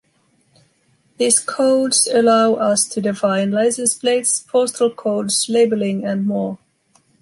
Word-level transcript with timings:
This 1.19 1.37
codes 1.37 2.07
allow 2.11 2.55
us 2.55 2.85
to 2.87 3.01
define 3.01 3.51
license 3.51 3.93
plates, 3.93 4.39
postal 4.39 4.89
codes, 4.89 5.45
labeling 5.47 6.03
and 6.05 6.25
more. 6.25 6.57